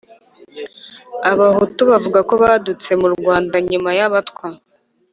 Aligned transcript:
abahutu 1.31 1.81
bavuga 1.91 2.19
ko 2.29 2.33
badutse 2.43 2.89
mu 3.01 3.07
rwanda 3.15 3.53
hanyuma 3.59 3.89
y’abatwa, 3.99 4.45